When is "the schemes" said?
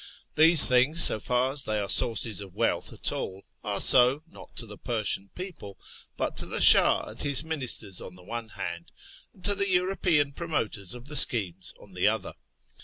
11.05-11.75